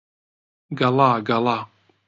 گەڵا 0.77 1.09
گەڵا 1.27 1.57